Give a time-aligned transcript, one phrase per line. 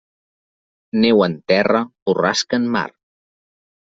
[1.03, 2.87] Neu en terra, borrasca en mar.